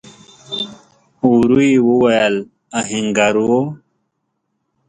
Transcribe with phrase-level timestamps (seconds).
[1.29, 2.35] ورو يې وويل:
[2.79, 3.47] آهنګر و؟